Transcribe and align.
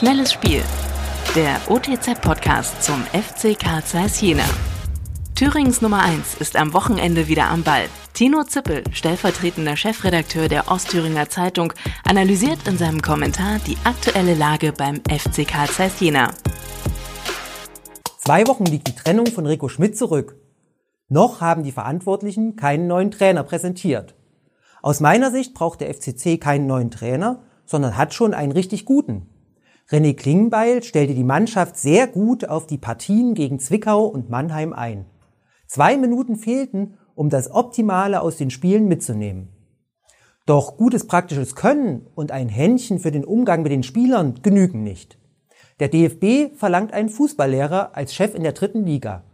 Schnelles 0.00 0.32
Spiel. 0.32 0.62
Der 1.36 1.60
OTZ-Podcast 1.68 2.82
zum 2.82 3.02
FC 3.12 3.54
Karl 3.58 3.84
Zeiss 3.84 4.18
Jena. 4.22 4.46
Thürings 5.34 5.82
Nummer 5.82 6.02
1 6.02 6.36
ist 6.36 6.56
am 6.56 6.72
Wochenende 6.72 7.28
wieder 7.28 7.50
am 7.50 7.62
Ball. 7.62 7.84
Tino 8.14 8.42
Zippel, 8.44 8.82
stellvertretender 8.92 9.76
Chefredakteur 9.76 10.48
der 10.48 10.70
Ostthüringer 10.70 11.28
Zeitung, 11.28 11.74
analysiert 12.02 12.66
in 12.66 12.78
seinem 12.78 13.02
Kommentar 13.02 13.58
die 13.66 13.76
aktuelle 13.84 14.34
Lage 14.34 14.72
beim 14.72 15.02
FC 15.06 15.46
Karl 15.46 15.68
Zeiss 15.68 16.00
Jena. 16.00 16.32
Zwei 18.16 18.46
Wochen 18.46 18.64
liegt 18.64 18.88
die 18.88 18.96
Trennung 18.96 19.26
von 19.26 19.44
Rico 19.44 19.68
Schmidt 19.68 19.98
zurück. 19.98 20.34
Noch 21.10 21.42
haben 21.42 21.62
die 21.62 21.72
Verantwortlichen 21.72 22.56
keinen 22.56 22.86
neuen 22.86 23.10
Trainer 23.10 23.42
präsentiert. 23.42 24.14
Aus 24.80 25.00
meiner 25.00 25.30
Sicht 25.30 25.52
braucht 25.52 25.82
der 25.82 25.92
FCC 25.92 26.38
keinen 26.38 26.66
neuen 26.66 26.90
Trainer, 26.90 27.42
sondern 27.66 27.98
hat 27.98 28.14
schon 28.14 28.32
einen 28.32 28.52
richtig 28.52 28.86
guten. 28.86 29.26
René 29.90 30.14
Klingenbeil 30.14 30.84
stellte 30.84 31.14
die 31.14 31.24
Mannschaft 31.24 31.76
sehr 31.76 32.06
gut 32.06 32.48
auf 32.48 32.68
die 32.68 32.78
Partien 32.78 33.34
gegen 33.34 33.58
Zwickau 33.58 34.06
und 34.06 34.30
Mannheim 34.30 34.72
ein. 34.72 35.04
Zwei 35.66 35.96
Minuten 35.96 36.36
fehlten, 36.36 36.96
um 37.16 37.28
das 37.28 37.50
Optimale 37.50 38.20
aus 38.20 38.36
den 38.36 38.50
Spielen 38.50 38.86
mitzunehmen. 38.86 39.48
Doch 40.46 40.76
gutes 40.76 41.08
praktisches 41.08 41.56
Können 41.56 42.06
und 42.14 42.30
ein 42.30 42.48
Händchen 42.48 43.00
für 43.00 43.10
den 43.10 43.24
Umgang 43.24 43.62
mit 43.62 43.72
den 43.72 43.82
Spielern 43.82 44.40
genügen 44.42 44.84
nicht. 44.84 45.18
Der 45.80 45.88
DFB 45.88 46.56
verlangt 46.56 46.92
einen 46.92 47.08
Fußballlehrer 47.08 47.96
als 47.96 48.14
Chef 48.14 48.34
in 48.36 48.44
der 48.44 48.52
dritten 48.52 48.84
Liga. 48.84 49.24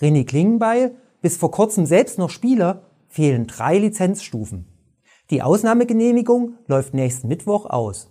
René 0.00 0.24
Klingenbeil, 0.24 0.94
bis 1.20 1.36
vor 1.36 1.50
kurzem 1.50 1.84
selbst 1.84 2.18
noch 2.18 2.30
Spieler, 2.30 2.82
fehlen 3.08 3.46
drei 3.46 3.78
Lizenzstufen. 3.78 4.66
Die 5.30 5.42
Ausnahmegenehmigung 5.42 6.54
läuft 6.66 6.94
nächsten 6.94 7.28
Mittwoch 7.28 7.66
aus. 7.66 8.10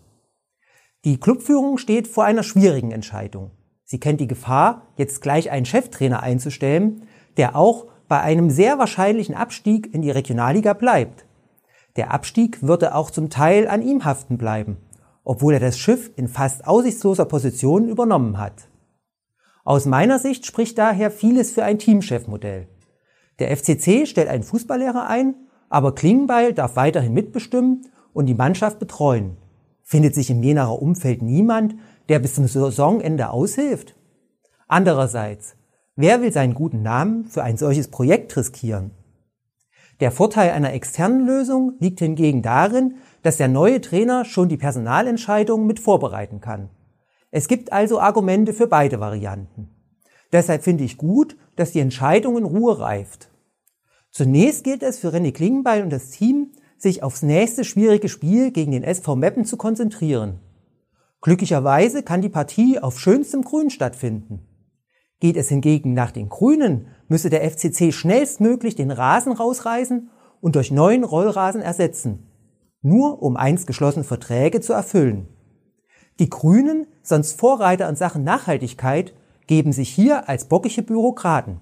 Die 1.08 1.22
Clubführung 1.22 1.78
steht 1.78 2.06
vor 2.06 2.26
einer 2.26 2.44
schwierigen 2.44 2.92
Entscheidung. 2.92 3.52
Sie 3.86 3.98
kennt 3.98 4.20
die 4.20 4.28
Gefahr, 4.28 4.82
jetzt 4.98 5.22
gleich 5.22 5.50
einen 5.52 5.66
Cheftrainer 5.66 6.22
einzustellen, 6.22 7.04
der 7.38 7.56
auch 7.56 7.86
bei 8.10 8.20
einem 8.20 8.50
sehr 8.50 8.78
wahrscheinlichen 8.78 9.34
Abstieg 9.34 9.94
in 9.94 10.02
die 10.02 10.12
Regionalliga 10.12 10.74
bleibt. 10.74 11.26
Der 11.96 12.12
Abstieg 12.12 12.62
würde 12.62 12.94
auch 12.94 13.10
zum 13.10 13.30
Teil 13.30 13.70
an 13.70 13.82
ihm 13.82 14.04
haften 14.04 14.38
bleiben, 14.38 14.76
obwohl 15.24 15.54
er 15.54 15.62
das 15.62 15.80
Schiff 15.80 16.12
in 16.18 16.28
fast 16.28 16.68
aussichtsloser 16.68 17.24
Position 17.24 17.88
übernommen 17.88 18.38
hat. 18.38 18.68
Aus 19.64 19.86
meiner 19.86 20.20
Sicht 20.20 20.46
spricht 20.46 20.78
daher 20.78 21.10
vieles 21.10 21.52
für 21.52 21.64
ein 21.64 21.80
Teamchefmodell. 21.80 22.68
Der 23.40 23.56
FCC 23.56 24.08
stellt 24.08 24.28
einen 24.28 24.44
Fußballlehrer 24.44 25.08
ein, 25.08 25.36
aber 25.70 25.96
Klingenbeil 25.96 26.52
darf 26.52 26.76
weiterhin 26.76 27.14
mitbestimmen 27.14 27.86
und 28.12 28.26
die 28.26 28.36
Mannschaft 28.36 28.78
betreuen. 28.78 29.38
Findet 29.90 30.16
sich 30.16 30.30
im 30.30 30.44
Jenaer 30.44 30.82
Umfeld 30.82 31.22
niemand, 31.22 31.76
der 32.10 32.20
bis 32.20 32.36
zum 32.36 32.46
Saisonende 32.46 33.30
aushilft? 33.30 33.96
Andererseits, 34.68 35.56
wer 35.96 36.22
will 36.22 36.34
seinen 36.34 36.56
guten 36.56 36.82
Namen 36.82 37.24
für 37.28 37.42
ein 37.42 37.56
solches 37.56 37.88
Projekt 37.88 38.36
riskieren? 38.36 38.92
Der 40.02 40.12
Vorteil 40.12 40.52
einer 40.52 40.74
externen 40.74 41.26
Lösung 41.26 41.78
liegt 41.80 42.00
hingegen 42.00 42.42
darin, 42.42 42.96
dass 43.24 43.38
der 43.38 43.48
neue 43.48 43.80
Trainer 43.80 44.26
schon 44.26 44.50
die 44.50 44.58
Personalentscheidungen 44.58 45.66
mit 45.66 45.80
vorbereiten 45.80 46.42
kann. 46.42 46.68
Es 47.32 47.48
gibt 47.48 47.72
also 47.72 48.02
Argumente 48.02 48.54
für 48.54 48.68
beide 48.68 49.00
Varianten. 49.00 49.70
Deshalb 50.34 50.66
finde 50.66 50.84
ich 50.84 50.98
gut, 50.98 51.38
dass 51.56 51.72
die 51.72 51.80
Entscheidung 51.80 52.38
in 52.38 52.44
Ruhe 52.44 52.78
reift. 52.78 53.30
Zunächst 54.12 54.66
gilt 54.66 54.84
es 54.84 55.00
für 55.00 55.14
René 55.14 55.32
Klingenbeil 55.32 55.82
und 55.82 55.92
das 55.92 56.10
Team, 56.10 56.52
sich 56.82 57.04
aufs 57.04 57.22
nächste 57.22 57.64
schwierige 57.64 58.10
Spiel 58.10 58.52
gegen 58.52 58.72
den 58.72 58.84
SV 58.84 59.16
Meppen 59.16 59.46
zu 59.46 59.58
konzentrieren. 59.58 60.40
Glücklicherweise 61.22 62.04
kann 62.04 62.22
die 62.22 62.30
Partie 62.30 62.80
auf 62.80 63.00
schönstem 63.00 63.42
Grün 63.42 63.70
stattfinden. 63.70 64.48
Geht 65.20 65.36
es 65.36 65.50
hingegen 65.50 65.94
nach 65.94 66.12
den 66.12 66.30
Grünen, 66.30 66.88
müsse 67.08 67.30
der 67.30 67.50
FCC 67.50 67.92
schnellstmöglich 67.92 68.76
den 68.76 68.92
Rasen 68.92 69.32
rausreißen 69.32 70.10
und 70.42 70.56
durch 70.56 70.72
neuen 70.72 71.04
Rollrasen 71.04 71.62
ersetzen. 71.62 72.28
Nur 72.82 73.24
um 73.24 73.36
einst 73.36 73.66
geschlossene 73.66 74.04
Verträge 74.04 74.62
zu 74.62 74.74
erfüllen. 74.74 75.28
Die 76.20 76.30
Grünen, 76.30 76.88
sonst 77.02 77.40
Vorreiter 77.40 77.90
in 77.90 77.96
Sachen 77.96 78.24
Nachhaltigkeit, 78.24 79.14
geben 79.48 79.72
sich 79.72 79.90
hier 79.90 80.30
als 80.30 80.46
bockige 80.46 80.84
Bürokraten. 80.84 81.60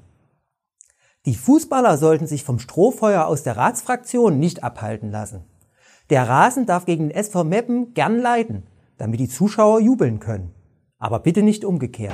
Die 1.26 1.36
Fußballer 1.36 1.98
sollten 1.98 2.28
sich 2.28 2.44
vom 2.44 2.60
Strohfeuer 2.60 3.26
aus 3.26 3.42
der 3.42 3.58
Ratsfraktion 3.58 4.38
nicht 4.40 4.64
abhalten 4.64 5.10
lassen. 5.10 5.44
Der 6.12 6.30
Rasen 6.30 6.68
darf 6.68 6.86
gegen 6.86 7.10
den 7.10 7.18
SV 7.18 7.44
Meppen 7.44 7.96
gern 7.96 8.20
leiden, 8.20 8.68
damit 9.00 9.20
die 9.20 9.28
Zuschauer 9.28 9.80
jubeln 9.80 10.20
können. 10.20 10.54
Aber 11.00 11.18
bitte 11.20 11.42
nicht 11.42 11.66
umgekehrt. 11.66 12.14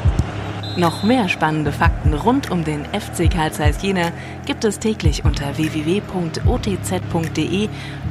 Noch 0.77 1.03
mehr 1.03 1.27
spannende 1.27 1.73
Fakten 1.73 2.13
rund 2.13 2.49
um 2.49 2.63
den 2.63 2.85
FC 2.85 3.29
Karl 3.29 3.51
Zeiss 3.51 3.81
Jena 3.81 4.13
gibt 4.45 4.63
es 4.63 4.79
täglich 4.79 5.25
unter 5.25 5.57
www.otz.de 5.57 6.07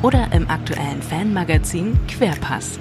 oder 0.03 0.31
im 0.33 0.51
aktuellen 0.51 1.01
Fanmagazin 1.01 1.99
Querpass. 2.09 2.79